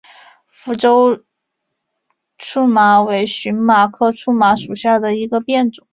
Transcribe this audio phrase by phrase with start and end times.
[0.47, 1.23] 福州
[2.39, 5.87] 苎麻为荨麻科苎麻属下的一个变种。